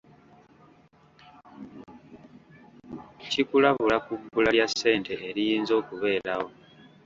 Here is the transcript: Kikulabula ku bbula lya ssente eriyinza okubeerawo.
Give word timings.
Kikulabula 3.29 3.97
ku 4.05 4.13
bbula 4.19 4.49
lya 4.55 4.67
ssente 4.71 5.13
eriyinza 5.27 5.73
okubeerawo. 5.81 6.49